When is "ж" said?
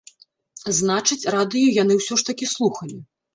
2.23-2.27